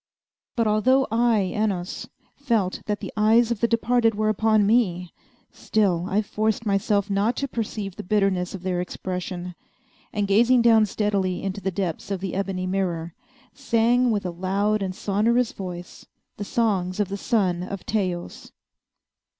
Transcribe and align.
But 0.55 0.65
although 0.65 1.05
I, 1.11 1.53
Oinos, 1.55 2.09
felt 2.35 2.81
that 2.87 3.01
the 3.01 3.13
eyes 3.15 3.51
of 3.51 3.59
the 3.59 3.67
departed 3.67 4.15
were 4.15 4.29
upon 4.29 4.65
me, 4.65 5.13
still 5.51 6.07
I 6.09 6.23
forced 6.23 6.65
myself 6.65 7.07
not 7.07 7.35
to 7.35 7.47
perceive 7.47 7.95
the 7.97 8.03
bitterness 8.03 8.55
of 8.55 8.63
their 8.63 8.81
expression, 8.81 9.53
and 10.11 10.27
gazing 10.27 10.63
down 10.63 10.87
steadily 10.87 11.43
into 11.43 11.61
the 11.61 11.69
depths 11.69 12.09
of 12.09 12.19
the 12.19 12.33
ebony 12.33 12.65
mirror, 12.65 13.13
sang 13.53 14.09
with 14.09 14.25
a 14.25 14.31
loud 14.31 14.81
and 14.81 14.95
sonorous 14.95 15.51
voice 15.51 16.07
the 16.37 16.43
songs 16.45 16.99
of 16.99 17.09
the 17.09 17.15
son 17.17 17.61
of 17.61 17.85
Teios. 17.85 18.51